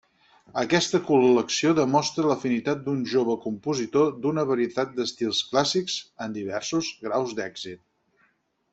Aquesta 0.59 0.99
col·lecció 1.09 1.73
demostra 1.79 2.25
l'afinitat 2.31 2.81
d'un 2.87 3.05
jove 3.13 3.37
compositor 3.45 4.11
d'una 4.25 4.49
varietat 4.55 4.97
d'estils 4.99 5.45
clàssics, 5.53 6.01
amb 6.27 6.43
diversos 6.43 6.95
graus 7.09 7.41
d'èxit. 7.43 7.89